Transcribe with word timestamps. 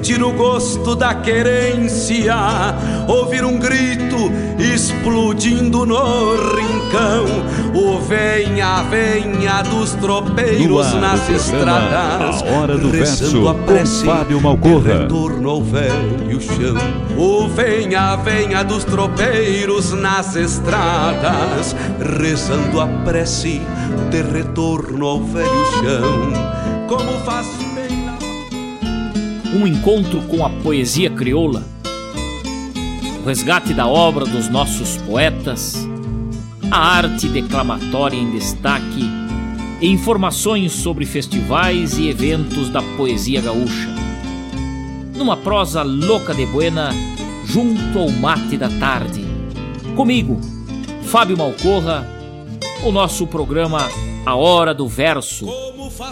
Sentir 0.00 0.22
o 0.22 0.32
gosto 0.32 0.96
da 0.96 1.14
querência, 1.14 2.34
ouvir 3.06 3.44
um 3.44 3.58
grito 3.58 4.16
explodindo 4.58 5.84
no 5.84 6.36
rincão, 6.56 7.26
o 7.74 7.98
venha, 7.98 8.82
venha 8.84 9.60
dos 9.62 9.92
tropeiros 9.92 10.94
nas 10.94 11.28
estradas, 11.28 12.42
a 12.42 12.46
hora 12.46 12.78
do 12.78 12.88
verso 12.88 13.46
a 13.46 13.54
prece 13.54 14.06
Fábio 14.06 14.40
Malcorra. 14.40 15.02
retorno 15.02 15.50
ao 15.50 15.62
velho 15.62 16.40
chão, 16.40 16.76
o 17.18 17.46
venha, 17.48 18.16
venha 18.16 18.62
dos 18.62 18.84
tropeiros 18.84 19.92
nas 19.92 20.34
estradas, 20.34 21.76
rezando 22.18 22.80
a 22.80 22.86
prece 23.04 23.60
de 24.10 24.22
retorno 24.22 25.06
ao 25.06 25.22
velho 25.22 25.66
chão, 25.82 26.88
como 26.88 27.12
faz 27.24 27.46
um 29.54 29.66
encontro 29.66 30.20
com 30.22 30.44
a 30.44 30.50
poesia 30.50 31.10
crioula, 31.10 31.64
o 33.22 33.26
resgate 33.26 33.74
da 33.74 33.86
obra 33.86 34.24
dos 34.24 34.48
nossos 34.48 34.96
poetas, 34.98 35.88
a 36.70 36.78
arte 36.78 37.28
declamatória 37.28 38.16
em 38.16 38.30
destaque 38.30 39.04
e 39.80 39.88
informações 39.88 40.72
sobre 40.72 41.04
festivais 41.04 41.98
e 41.98 42.08
eventos 42.08 42.68
da 42.68 42.80
poesia 42.96 43.40
gaúcha. 43.40 43.88
Numa 45.16 45.36
prosa 45.36 45.82
louca 45.82 46.32
de 46.32 46.46
buena, 46.46 46.90
junto 47.44 47.98
ao 47.98 48.08
mate 48.08 48.56
da 48.56 48.68
tarde. 48.68 49.24
Comigo, 49.96 50.40
Fábio 51.02 51.36
Malcorra, 51.36 52.06
o 52.84 52.92
nosso 52.92 53.26
programa 53.26 53.88
A 54.24 54.36
Hora 54.36 54.72
do 54.72 54.86
Verso 54.86 55.46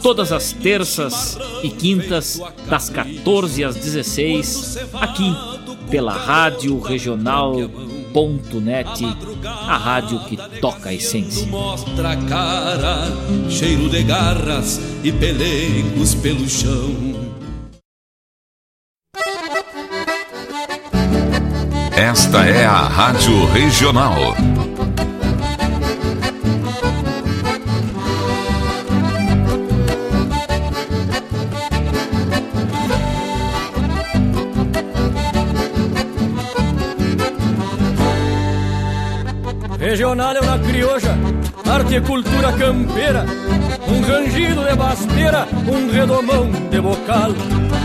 todas 0.02 0.32
as 0.32 0.52
terças 0.52 1.38
e 1.62 1.70
quintas, 1.70 2.40
das 2.68 2.88
14 2.90 3.64
às 3.64 3.74
16, 3.76 4.78
aqui 4.94 5.34
pela 5.90 6.12
Rádio 6.12 6.78
Regional.net, 6.80 7.74
a 9.44 9.76
rádio 9.76 10.20
que 10.20 10.36
toca 10.60 10.90
a 10.90 10.94
essência. 10.94 11.46
Mostra 11.46 12.12
a 12.12 12.16
cara, 12.16 13.06
cheiro 13.48 13.88
de 13.88 14.02
garras 14.02 14.80
e 15.02 15.10
pelegos 15.12 16.14
pelo 16.14 16.48
chão. 16.48 17.28
Esta 21.96 22.44
é 22.46 22.64
a 22.64 22.82
Rádio 22.82 23.44
Regional. 23.46 24.14
Regional 39.88 40.36
é 40.36 40.40
uma 40.40 40.58
crioja, 40.58 41.16
arte 41.66 41.94
e 41.94 42.00
cultura 42.02 42.52
campeira, 42.52 43.24
um 43.88 44.02
rangido 44.02 44.62
de 44.62 44.76
basteira, 44.76 45.48
um 45.66 45.90
redomão 45.90 46.50
de 46.70 46.78
bocal, 46.78 47.30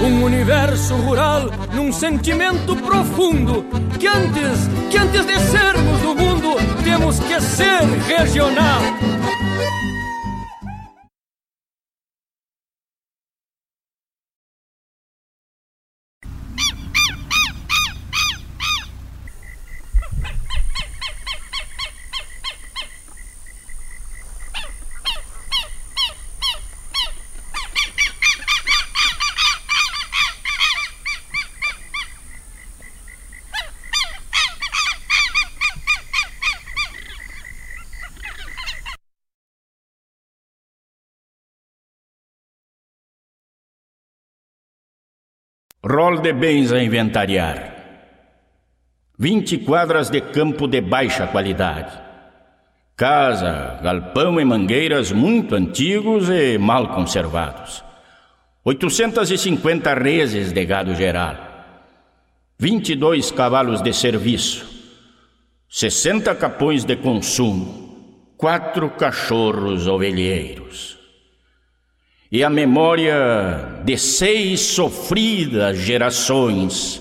um 0.04 0.24
universo 0.26 0.96
rural 0.96 1.50
num 1.74 1.94
sentimento 1.94 2.76
profundo 2.76 3.66
que 3.98 4.06
antes, 4.06 4.68
que 4.92 4.98
antes 4.98 5.26
de 5.26 5.40
sermos 5.40 6.02
do 6.02 6.14
mundo, 6.14 6.58
temos 6.84 7.20
que 7.20 7.40
ser 7.40 7.80
regional. 8.06 8.82
Rol 45.86 46.22
de 46.22 46.32
bens 46.32 46.72
a 46.72 46.82
inventariar. 46.82 47.76
20 49.20 49.58
quadras 49.66 50.10
de 50.10 50.22
campo 50.22 50.66
de 50.66 50.80
baixa 50.80 51.28
qualidade. 51.28 51.92
Casa, 52.96 53.82
galpão 53.84 54.40
e 54.40 54.46
mangueiras 54.46 55.12
muito 55.12 55.56
antigos 55.56 56.30
e 56.30 56.58
mal 56.58 56.88
conservados. 56.96 57.84
850 58.64 59.94
reses 59.94 60.54
de 60.54 60.64
gado 60.64 60.96
geral. 60.96 61.36
22 62.58 63.32
cavalos 63.32 63.82
de 63.82 63.92
serviço. 63.92 64.66
60 65.68 66.34
capões 66.36 66.86
de 66.86 66.96
consumo. 66.96 68.32
Quatro 68.38 68.90
cachorros 68.92 69.86
ovelheiros 69.86 71.03
e 72.34 72.44
a 72.44 72.50
memória 72.50 73.84
de 73.86 73.96
seis 73.96 74.60
sofridas 74.60 75.78
gerações. 75.78 77.00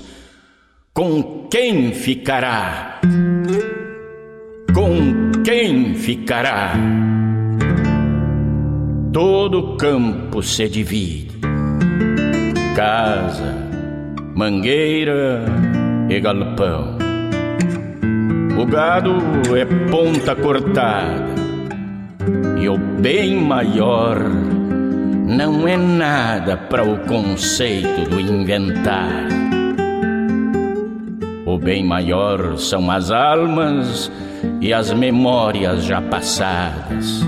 Com 0.93 1.49
quem 1.49 1.95
ficará? 1.95 3.01
Com 4.75 5.33
quem 5.43 5.95
ficará? 5.95 6.75
Todo 9.11 9.75
campo 9.79 10.43
se 10.43 10.69
divide: 10.69 11.35
casa, 12.77 13.55
mangueira 14.35 15.47
e 16.11 16.21
galpão. 16.21 16.99
O 18.61 18.67
gado 18.67 19.17
é 19.57 19.65
ponta 19.91 20.37
cortada 20.37 21.33
e 22.61 22.69
o 22.69 22.77
bem 22.77 23.41
maior 23.41 24.52
não 25.37 25.67
é 25.67 25.79
nada 25.79 26.57
para 26.57 26.85
o 26.85 26.99
conceito 27.07 28.09
do 28.09 28.21
inventar. 28.21 29.27
O 31.47 31.57
bem 31.57 31.83
maior 31.83 32.59
são 32.59 32.91
as 32.91 33.11
almas 33.11 34.13
e 34.61 34.75
as 34.75 34.93
memórias 34.93 35.85
já 35.85 36.03
passadas, 36.03 37.23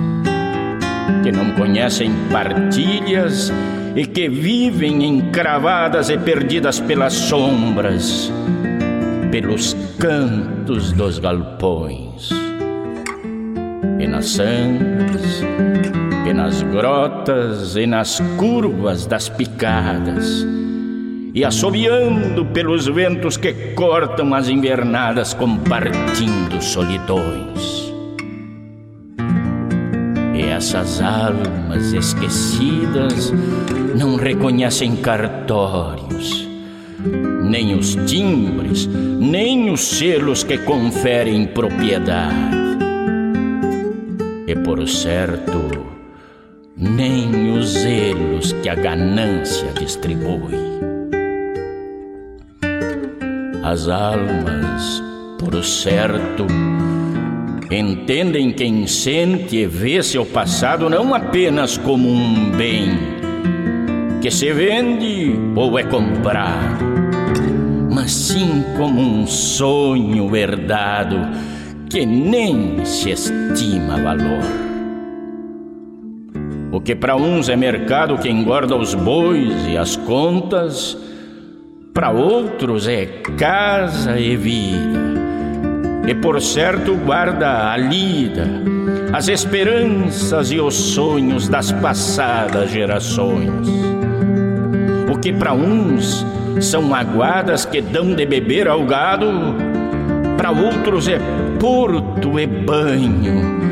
que 1.23 1.33
não 1.33 1.53
conhecem 1.53 2.13
partilhas 2.31 3.51
e 3.97 4.05
que 4.07 4.29
vivem 4.29 5.03
encravadas 5.05 6.11
e 6.11 6.19
perdidas 6.19 6.81
pelas 6.81 7.15
sombras, 7.15 8.31
pelos 9.31 9.75
cantos 9.99 10.93
dos 10.93 11.19
galpões 11.19 12.31
e 13.99 14.07
nas 14.07 14.27
sangas 14.27 15.43
e 16.27 16.33
nas 16.33 16.63
grotas 16.63 17.14
e 17.77 17.87
nas 17.87 18.21
curvas 18.37 19.07
das 19.07 19.29
picadas, 19.29 20.47
e 21.33 21.45
assobiando 21.45 22.45
pelos 22.47 22.87
ventos 22.87 23.37
que 23.37 23.53
cortam 23.75 24.35
as 24.35 24.49
invernadas, 24.49 25.33
compartindo 25.33 26.61
solidões. 26.61 27.93
E 30.35 30.43
essas 30.43 31.01
almas 31.01 31.93
esquecidas 31.93 33.33
não 33.97 34.17
reconhecem 34.17 34.97
cartórios, 34.97 36.47
nem 37.43 37.75
os 37.75 37.95
timbres, 38.07 38.87
nem 38.87 39.71
os 39.71 39.81
selos 39.81 40.45
que 40.45 40.59
conferem 40.59 41.47
propriedade. 41.47 42.65
E 44.47 44.55
por 44.57 44.87
certo, 44.87 45.64
nem 46.85 47.51
os 47.53 47.69
zelos 47.69 48.53
que 48.63 48.69
a 48.69 48.75
ganância 48.75 49.69
distribui. 49.79 50.55
As 53.63 53.89
almas, 53.89 55.03
por 55.39 55.65
certo, 55.65 56.47
entendem 57.71 58.53
quem 58.53 58.87
sente 58.87 59.57
e 59.57 59.67
vê 59.67 60.03
seu 60.03 60.27
passado 60.27 60.91
não 60.91 61.15
apenas 61.15 61.79
como 61.79 62.09
um 62.09 62.51
bem 62.51 62.91
que 64.21 64.31
se 64.31 64.53
vende 64.53 65.35
ou 65.57 65.79
é 65.79 65.83
comprado, 65.83 66.85
mas 67.91 68.13
sim 68.13 68.63
como 68.77 69.01
um 69.01 69.27
sonho 69.27 70.37
herdado 70.37 71.17
que 71.89 72.05
nem 72.05 72.85
se 72.85 73.11
estima 73.11 73.97
valor. 73.97 74.64
O 76.75 76.81
que 76.81 76.97
para 76.97 77.15
uns 77.15 77.49
é 77.49 77.55
mercado 77.55 78.19
que 78.19 78.29
engorda 78.29 78.75
os 78.75 78.95
bois 78.95 79.65
e 79.69 79.79
as 79.79 79.95
contas, 79.95 80.99
para 81.95 82.11
outros 82.11 82.89
é 82.89 83.07
casa 83.39 84.19
e 84.19 84.37
vida. 84.37 84.99
E 86.05 86.13
por 86.17 86.43
certo 86.43 86.97
guarda 86.97 87.71
a 87.71 87.77
lida, 87.77 88.45
as 89.13 89.29
esperanças 89.29 90.51
e 90.51 90.59
os 90.59 90.75
sonhos 90.75 91.47
das 91.47 91.71
passadas 91.71 92.73
gerações. 92.73 93.69
O 95.09 95.17
que 95.17 95.33
para 95.33 95.55
uns 95.55 96.27
são 96.59 96.93
aguadas 96.93 97.65
que 97.65 97.81
dão 97.81 98.17
de 98.17 98.27
beber 98.27 98.67
ao 98.67 98.85
gado, 98.85 99.31
para 100.37 100.51
outros 100.51 101.07
é 101.07 101.21
porto 101.61 102.37
e 102.37 102.49
banho 102.49 103.63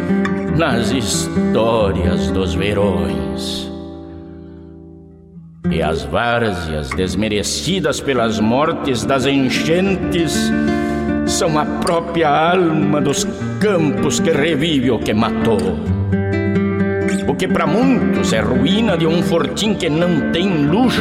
nas 0.57 0.91
histórias 0.91 2.31
dos 2.31 2.55
verões 2.55 3.73
e 5.71 5.83
as 5.83 6.03
várzeas 6.03 6.91
desmerecidas 6.91 8.01
pelas 8.01 8.39
mortes 8.39 9.05
das 9.05 9.25
enchentes 9.25 10.53
são 11.27 11.59
a 11.59 11.65
própria 11.65 12.29
alma 12.29 13.01
dos 13.01 13.25
campos 13.59 14.21
que 14.21 14.31
revive 14.31 14.91
o 14.91 14.99
que 14.99 15.15
matou. 15.15 15.79
O 17.27 17.35
que 17.35 17.49
para 17.49 17.67
muitos 17.67 18.33
é 18.33 18.41
ruína 18.41 18.99
de 18.99 19.07
um 19.07 19.23
fortim 19.23 19.75
que 19.75 19.89
não 19.89 20.31
tem 20.33 20.67
luxo, 20.67 21.01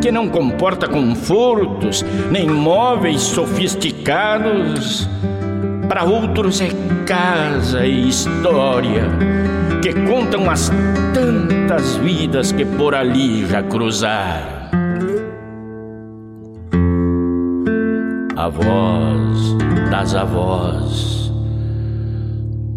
que 0.00 0.10
não 0.10 0.28
comporta 0.28 0.88
confortos 0.88 2.02
nem 2.30 2.48
móveis 2.48 3.20
sofisticados, 3.20 5.06
para 5.92 6.04
outros 6.04 6.58
é 6.62 6.70
casa 7.04 7.84
e 7.84 8.08
história 8.08 9.10
que 9.82 9.92
contam 9.92 10.48
as 10.48 10.72
tantas 11.12 11.96
vidas 11.96 12.50
que 12.50 12.64
por 12.64 12.94
ali 12.94 13.46
já 13.46 13.62
cruzaram. 13.62 14.70
A 18.34 18.48
voz 18.48 19.90
das 19.90 20.14
avós, 20.14 21.30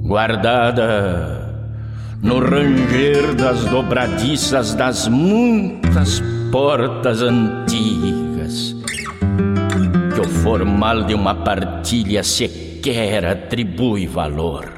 guardada 0.04 1.56
no 2.22 2.40
ranger 2.40 3.34
das 3.34 3.64
dobradiças 3.64 4.74
das 4.74 5.08
muitas 5.08 6.22
portas 6.52 7.22
antigas, 7.22 8.76
que 10.14 10.20
o 10.20 10.26
formal 10.26 11.06
de 11.06 11.14
uma 11.14 11.34
partilha 11.34 12.22
sequer 12.86 13.26
atribui 13.26 14.06
valor. 14.06 14.72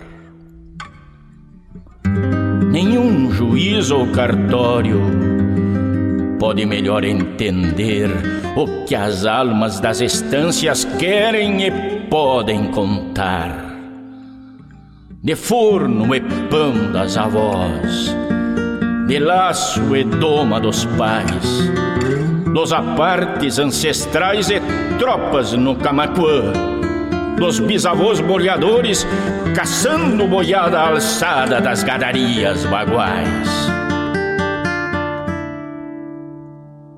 Nenhum 2.72 3.30
juiz 3.34 3.92
ou 3.92 4.08
cartório 4.14 5.02
pode 6.40 6.66
melhor 6.66 7.04
entender 7.04 8.10
o 8.56 8.86
que 8.86 8.96
as 8.96 9.26
almas 9.26 9.82
das 9.82 10.00
estâncias 10.00 10.86
querem 10.98 11.68
e 11.68 11.72
podem 12.10 12.72
contar. 12.72 13.76
De 15.22 15.36
forno 15.36 16.16
e 16.16 16.22
pão 16.50 16.94
das 16.94 17.18
avós, 17.18 18.16
de 19.10 19.20
laço 19.20 19.94
e 19.94 20.06
doma 20.06 20.62
dos 20.62 20.86
pais, 20.98 21.70
dos 22.54 22.72
apartes 22.72 23.60
ancestrais 23.60 24.50
e 24.50 24.62
tropas 24.98 25.52
no 25.52 25.76
Camacuã 25.76 26.77
dos 27.38 27.60
bisavôs 27.60 28.20
boleadores 28.20 29.06
caçando 29.56 30.28
boiada 30.28 30.80
alçada 30.80 31.62
das 31.62 31.84
gadarias 31.84 32.66
baguais. 32.66 33.68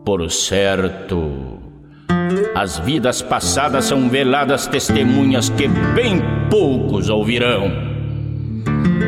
Por 0.05 0.29
certo, 0.31 1.59
as 2.55 2.79
vidas 2.79 3.21
passadas 3.21 3.85
são 3.85 4.09
veladas 4.09 4.65
testemunhas 4.65 5.49
que 5.49 5.67
bem 5.67 6.21
poucos 6.49 7.09
ouvirão. 7.09 7.71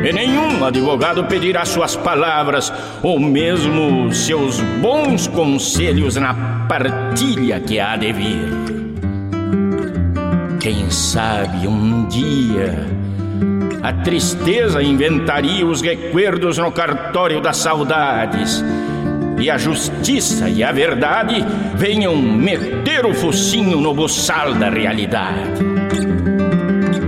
E 0.04 0.12
nenhum 0.12 0.64
advogado 0.64 1.24
pedirá 1.24 1.64
suas 1.64 1.96
palavras 1.96 2.72
ou 3.02 3.20
mesmo 3.20 4.12
seus 4.12 4.60
bons 4.80 5.26
conselhos 5.28 6.16
na 6.16 6.66
partilha 6.68 7.60
que 7.60 7.78
há 7.78 7.96
de 7.96 8.12
vir. 8.12 8.81
Quem 10.62 10.88
sabe 10.92 11.66
um 11.66 12.06
dia 12.06 12.86
a 13.82 13.92
tristeza 13.92 14.80
inventaria 14.80 15.66
os 15.66 15.82
recuerdos 15.82 16.56
no 16.56 16.70
cartório 16.70 17.40
das 17.40 17.56
saudades 17.56 18.64
e 19.40 19.50
a 19.50 19.58
justiça 19.58 20.48
e 20.48 20.62
a 20.62 20.70
verdade 20.70 21.44
venham 21.74 22.16
meter 22.16 23.04
o 23.04 23.12
focinho 23.12 23.80
no 23.80 23.92
buçal 23.92 24.54
da 24.54 24.70
realidade. 24.70 25.64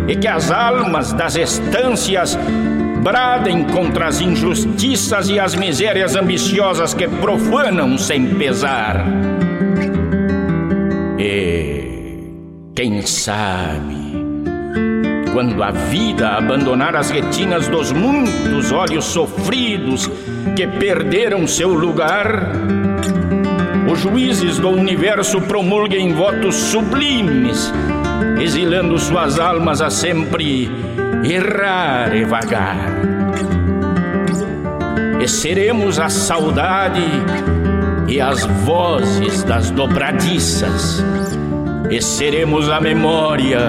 E 0.08 0.16
que 0.16 0.26
as 0.26 0.50
almas 0.50 1.12
das 1.12 1.36
estâncias 1.36 2.36
bradem 3.04 3.62
contra 3.66 4.08
as 4.08 4.20
injustiças 4.20 5.28
e 5.28 5.38
as 5.38 5.54
misérias 5.54 6.16
ambiciosas 6.16 6.92
que 6.92 7.06
profanam 7.06 7.96
sem 7.98 8.34
pesar. 8.34 9.06
Quem 12.74 13.02
sabe, 13.02 14.24
quando 15.32 15.62
a 15.62 15.70
vida 15.70 16.30
abandonar 16.30 16.96
as 16.96 17.08
retinas 17.08 17.68
dos 17.68 17.92
muitos 17.92 18.72
olhos 18.72 19.04
sofridos 19.04 20.10
que 20.56 20.66
perderam 20.66 21.46
seu 21.46 21.72
lugar, 21.72 22.50
os 23.90 24.00
juízes 24.00 24.58
do 24.58 24.70
universo 24.70 25.40
promulguem 25.42 26.14
votos 26.14 26.56
sublimes, 26.56 27.72
exilando 28.42 28.98
suas 28.98 29.38
almas 29.38 29.80
a 29.80 29.88
sempre 29.88 30.68
errar 31.22 32.12
e 32.12 32.24
vagar. 32.24 32.76
E 35.22 35.28
seremos 35.28 36.00
a 36.00 36.08
saudade 36.08 37.04
e 38.08 38.20
as 38.20 38.44
vozes 38.64 39.44
das 39.44 39.70
dobradiças 39.70 41.04
e 41.90 42.00
seremos 42.00 42.68
a 42.68 42.80
memória 42.80 43.60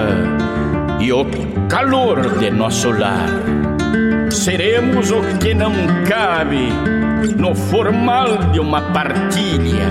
e 1.00 1.12
o 1.12 1.24
calor 1.68 2.38
de 2.38 2.50
nosso 2.50 2.90
lar. 2.90 3.28
Seremos 4.30 5.10
o 5.10 5.20
que 5.38 5.54
não 5.54 5.72
cabe 6.08 6.68
no 7.36 7.54
formal 7.54 8.38
de 8.52 8.60
uma 8.60 8.80
partilha. 8.92 9.88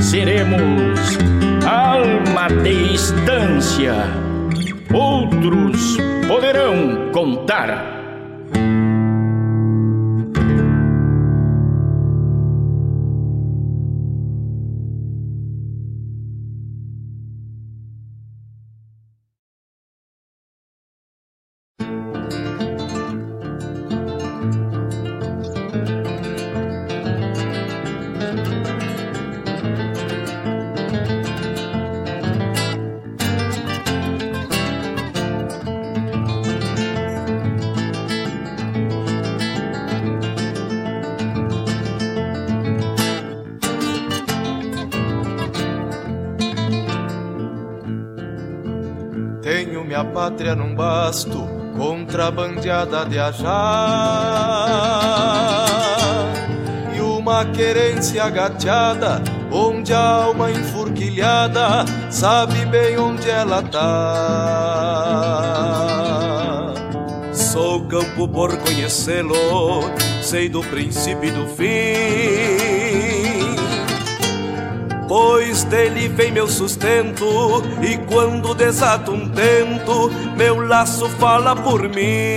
Seremos 0.00 1.18
alma 1.66 2.48
de 2.62 2.94
estância. 2.94 3.94
Outros 4.92 5.96
poderão 6.26 7.10
contar 7.12 7.99
Minha 50.00 50.12
pátria 50.12 50.54
num 50.54 50.74
basto, 50.74 51.46
contrabandeada 51.76 53.04
de 53.04 53.18
ajá. 53.18 53.46
E 56.96 57.00
uma 57.02 57.44
querência 57.44 58.24
agateada, 58.24 59.22
onde 59.52 59.92
a 59.92 60.00
alma 60.00 60.50
enfurquilhada 60.50 61.84
sabe 62.08 62.64
bem 62.64 62.98
onde 62.98 63.28
ela 63.28 63.62
tá. 63.62 63.84
Sou 67.34 67.84
campo 67.84 68.26
por 68.26 68.56
conhecê-lo, 68.56 69.82
sei 70.22 70.48
do 70.48 70.62
princípio 70.62 71.28
e 71.28 71.30
do 71.30 71.46
fim 71.46 72.89
pois 75.10 75.64
dele 75.64 76.06
vem 76.06 76.30
meu 76.30 76.46
sustento, 76.46 77.24
e 77.82 77.98
quando 78.06 78.54
desato 78.54 79.10
um 79.10 79.28
tento, 79.28 80.08
meu 80.36 80.64
laço 80.64 81.08
fala 81.18 81.56
por 81.56 81.82
mim. 81.88 82.36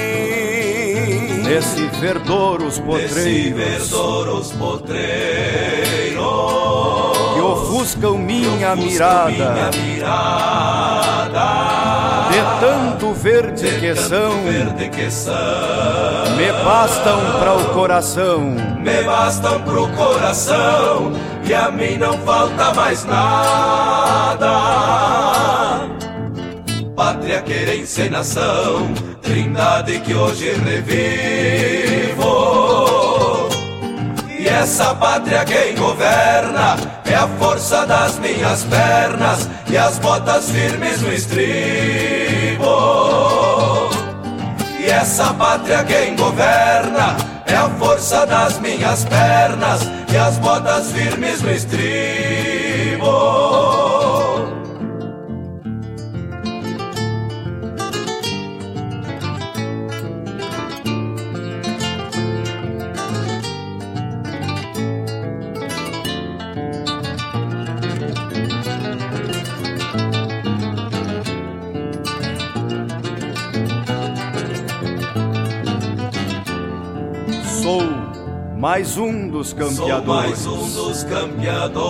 Nesse 1.44 1.86
verdouros 2.02 2.80
potreiros, 2.80 3.16
Nesse 3.16 3.54
verdouros 3.54 4.52
potreiros, 4.54 6.16
que 7.36 7.42
ofuscam 7.42 8.18
minha, 8.18 8.76
mirada, 8.76 9.30
minha 9.30 9.70
mirada, 9.72 11.23
verde 13.24 13.80
que 13.80 13.96
são, 13.96 14.36
me 16.36 16.52
bastam 16.66 17.22
para 17.40 17.54
o 17.56 17.66
coração, 17.70 18.42
me 18.42 19.02
bastam 19.04 19.62
pro 19.62 19.88
coração 19.94 21.14
e 21.46 21.54
a 21.54 21.72
mim 21.72 21.98
não 21.98 22.18
falta 22.18 22.74
mais 22.74 23.06
nada. 23.06 24.50
Pátria, 26.98 27.42
querência 27.44 28.04
e 28.04 28.10
nação, 28.10 28.94
trindade 29.22 30.02
que 30.02 30.14
hoje 30.14 30.52
revivo. 30.52 32.28
E 34.38 34.50
essa 34.50 34.94
pátria 34.96 35.46
quem 35.46 35.76
governa 35.76 36.76
é 37.06 37.16
a 37.16 37.30
força 37.40 37.86
das 37.86 38.20
minhas 38.20 38.66
pernas 38.66 39.50
e 39.70 39.78
as 39.78 39.98
botas 39.98 40.52
firmes 40.52 41.02
no 41.02 41.14
estribo. 41.14 42.33
Essa 45.04 45.34
pátria 45.34 45.84
quem 45.84 46.16
governa 46.16 47.18
é 47.46 47.54
a 47.54 47.70
força 47.72 48.26
das 48.26 48.58
minhas 48.60 49.04
pernas 49.04 49.82
e 50.10 50.16
as 50.16 50.38
botas 50.38 50.94
firmes 50.94 51.42
no 51.42 51.52
estribo. 51.52 53.04
Mais 78.58 78.98
um 78.98 79.28
dos 79.30 79.54
campeadores. 79.54 80.40
Sou 80.40 80.56
mais 80.58 80.64
um 80.64 80.70
dos 80.72 81.04
campeadores. 81.04 81.84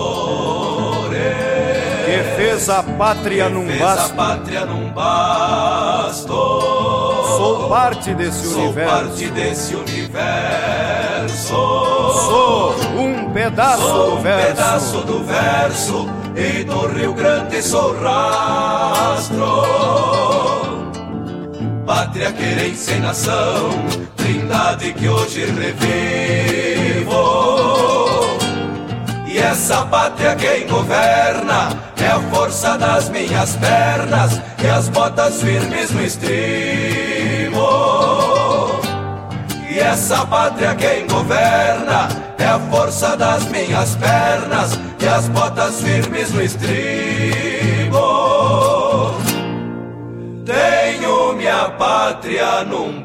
Que 2.05 2.35
fez 2.35 2.69
a 2.69 2.83
pátria 2.83 3.45
que 3.47 3.53
num 3.53 3.65
fez 3.67 3.79
basto. 3.79 4.11
a 4.11 4.15
pátria 4.15 4.65
num 4.65 4.89
basto. 4.91 6.27
Sou 6.27 7.69
parte 7.69 8.13
desse 8.13 8.45
Sou 8.47 8.63
universo. 8.63 8.91
parte 9.07 9.25
desse 9.29 9.75
universo. 9.75 11.47
Sou 11.47 12.75
um 12.97 13.31
pedaço 13.31 13.81
sou 13.81 14.11
do 14.11 14.17
um 14.17 14.21
verso. 14.21 14.47
pedaço 14.47 14.97
do 14.97 15.23
verso. 15.23 16.09
E 16.35 16.63
do 16.63 16.87
Rio 16.87 17.13
Grande 17.13 17.61
sou 17.61 17.95
rastro. 18.01 19.37
Pátria, 21.85 22.31
querência 22.31 22.93
e 22.93 22.99
nação, 22.99 23.69
trindade 24.15 24.93
que 24.93 25.09
hoje 25.09 25.45
revivo. 25.45 27.13
E 29.27 29.37
essa 29.37 29.85
pátria 29.87 30.33
quem 30.35 30.65
governa 30.65 31.71
é 31.97 32.07
a 32.07 32.21
força 32.31 32.77
das 32.77 33.09
minhas 33.09 33.57
pernas 33.57 34.39
e 34.63 34.67
as 34.67 34.87
botas 34.87 35.41
firmes 35.41 35.91
no 35.91 36.01
estribo. 36.01 37.59
E 39.69 39.79
essa 39.79 40.25
pátria 40.25 40.75
quem 40.75 41.05
governa 41.05 42.07
é 42.37 42.45
a 42.45 42.59
força 42.71 43.17
das 43.17 43.45
minhas 43.47 43.97
pernas 43.97 44.79
e 45.01 45.07
as 45.07 45.27
botas 45.27 45.81
firmes 45.81 46.31
no 46.31 46.41
estribo. 46.41 46.73
Tenho 50.45 50.82
minha 51.73 51.77
pátria 51.77 52.63
num 52.63 53.01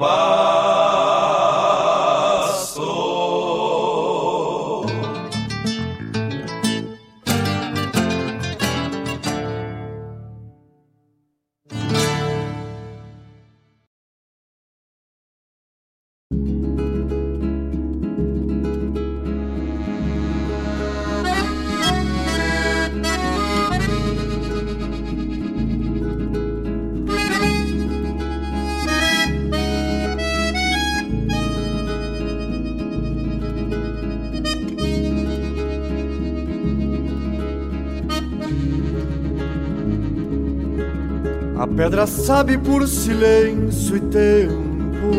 pedra 41.77 42.07
sabe 42.07 42.59
por 42.59 42.87
silêncio 42.87 43.97
e 43.97 44.01
tempo, 44.01 45.11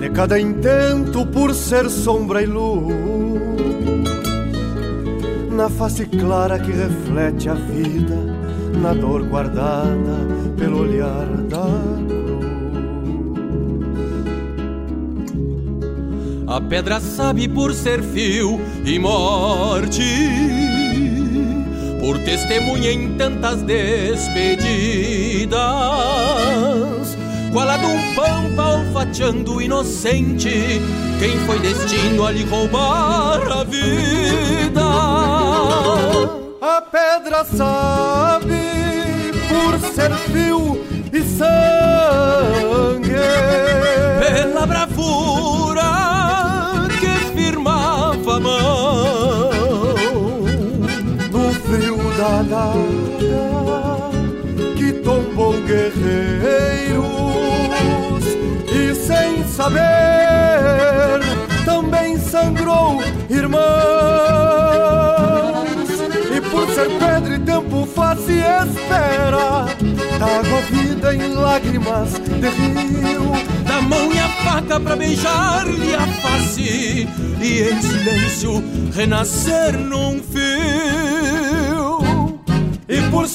de 0.00 0.10
cada 0.10 0.38
intento 0.38 1.26
por 1.26 1.54
ser 1.54 1.88
sombra 1.88 2.42
e 2.42 2.46
luz, 2.46 2.94
na 5.50 5.68
face 5.68 6.06
clara 6.06 6.58
que 6.58 6.72
reflete 6.72 7.48
a 7.48 7.54
vida, 7.54 8.16
na 8.80 8.92
dor 8.92 9.22
guardada 9.24 10.26
pelo 10.58 10.80
olhar 10.82 11.26
da 11.48 11.66
cruz. 12.06 12.16
A 16.48 16.60
pedra 16.60 17.00
sabe 17.00 17.48
por 17.48 17.74
ser 17.74 18.02
fio 18.02 18.60
e 18.84 18.98
morte 18.98 20.02
por 22.06 22.18
testemunha 22.20 22.92
em 22.92 23.14
tantas 23.16 23.62
despedidas, 23.62 25.58
qual 27.52 27.68
a 27.68 27.76
de 27.76 27.86
um 27.86 28.14
pampa 28.14 28.76
olfateando 28.76 29.60
inocente, 29.60 30.80
quem 31.18 31.36
foi 31.46 31.58
destino 31.58 32.24
a 32.24 32.30
lhe 32.30 32.44
roubar 32.44 33.40
a 33.50 33.64
vida. 33.64 34.84
A 36.62 36.80
pedra 36.80 37.44
sabe 37.44 38.54
por 39.48 39.76
ser 39.92 40.14
fio 40.30 40.80
e 41.12 41.22
sangue, 41.24 43.10
pela 44.20 44.64
bravura 44.64 45.75
saber 59.56 61.20
também 61.64 62.18
sangrou 62.18 63.00
irmãos 63.30 63.64
e 66.36 66.40
por 66.50 66.68
ser 66.74 66.90
pedra 66.98 67.34
e 67.34 67.38
tempo 67.38 67.86
faz 67.86 68.20
e 68.28 68.38
espera 68.38 69.66
água 70.20 70.60
vida 70.70 71.14
em 71.14 71.34
lágrimas 71.34 72.12
de 72.12 72.48
rio 72.48 73.32
da 73.66 73.80
mão 73.80 74.12
e 74.12 74.18
a 74.18 74.28
faca 74.44 74.78
pra 74.78 74.94
beijar-lhe 74.94 75.94
a 75.94 76.06
face 76.06 77.08
e 77.40 77.62
em 77.70 77.80
silêncio 77.80 78.62
renascer 78.94 79.78
num 79.78 80.22
fio 80.22 80.86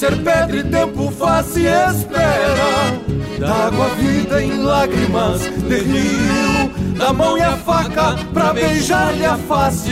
ser 0.02 0.16
pedra 0.24 0.56
e 0.56 0.64
tempo 0.64 1.12
faz 1.12 1.56
e 1.56 1.66
espera. 1.66 3.11
D'água 3.42 3.88
vida 3.96 4.40
em 4.40 4.62
lágrimas 4.62 5.40
de 5.40 5.78
rio, 5.80 7.12
mão 7.12 7.36
e 7.36 7.40
a 7.40 7.56
faca 7.56 8.14
pra 8.32 8.52
beijar-lhe 8.52 9.24
a 9.24 9.36
face 9.36 9.90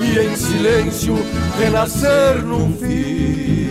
e 0.00 0.18
em 0.18 0.34
silêncio 0.34 1.18
renascer 1.58 2.42
no 2.42 2.72
fim. 2.78 3.61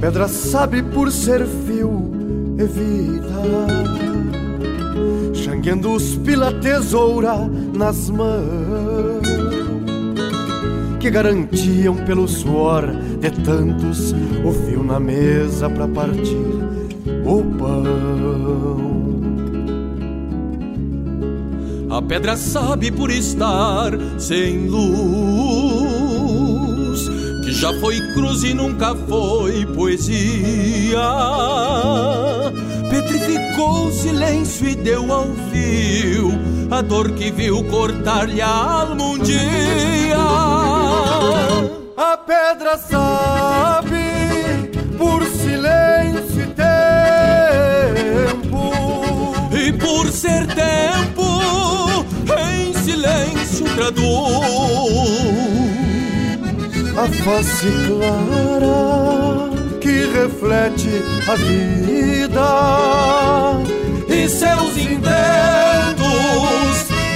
Pedra 0.00 0.28
sabe 0.28 0.82
por 0.82 1.10
ser 1.10 1.44
fio 1.66 2.12
e 2.56 2.64
vida, 2.64 3.42
xangueando 5.34 5.92
os 5.92 6.16
pila 6.16 6.52
tesoura 6.52 7.34
nas 7.74 8.08
mãos, 8.08 9.22
que 11.00 11.10
garantiam 11.10 11.96
pelo 11.96 12.28
suor 12.28 12.86
de 13.20 13.30
tantos 13.42 14.14
o 14.44 14.52
fio 14.52 14.82
na 14.82 15.00
mesa 15.00 15.68
para 15.68 15.88
partir 15.88 16.36
o 17.24 17.42
pão. 17.56 18.88
A 21.90 22.02
pedra 22.02 22.36
sabe 22.36 22.92
por 22.92 23.10
estar 23.10 23.92
sem 24.18 24.68
luz 24.68 25.67
já 27.58 27.74
foi 27.80 28.00
cruz 28.14 28.44
e 28.44 28.54
nunca 28.54 28.94
foi 28.94 29.66
poesia. 29.66 31.00
Petrificou 32.88 33.88
o 33.88 33.92
silêncio 33.92 34.68
e 34.68 34.76
deu 34.76 35.12
ao 35.12 35.26
fio 35.50 36.30
a 36.70 36.80
dor 36.80 37.10
que 37.12 37.32
viu 37.32 37.64
cortar-lhe 37.64 38.40
a 38.40 38.48
alma 38.48 39.02
um 39.02 39.18
dia. 39.18 40.16
A 41.96 42.16
pedra 42.16 42.78
sabe 42.78 43.96
por 44.96 45.24
silêncio 45.24 46.37
face 57.12 57.66
clara 57.86 59.50
que 59.80 60.06
reflete 60.06 61.02
a 61.28 61.34
vida 61.36 62.48
e 64.08 64.28
seus 64.28 64.76
intentos 64.76 65.78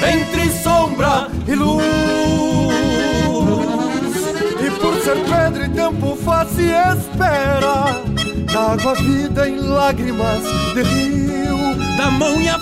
entre 0.06 0.50
sombra 0.62 1.28
e 1.46 1.54
luz. 1.54 1.84
E 4.64 4.70
por 4.80 4.94
ser 5.02 5.16
pedra 5.24 5.66
e 5.66 5.68
tempo 5.70 6.16
faz 6.24 6.58
e 6.58 6.70
espera, 6.70 8.00
d'água 8.52 8.94
vida 8.94 9.48
em 9.48 9.56
lágrimas 9.56 10.42
de 10.74 10.82
rio, 10.82 11.58
da 11.96 12.10
mão 12.10 12.40
e 12.40 12.48
a 12.48 12.58